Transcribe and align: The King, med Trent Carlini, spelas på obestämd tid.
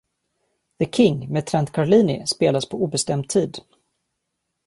The 0.79 0.85
King, 0.87 1.31
med 1.33 1.45
Trent 1.47 1.71
Carlini, 1.71 2.27
spelas 2.27 2.65
på 2.69 2.83
obestämd 2.83 3.29
tid. 3.29 3.57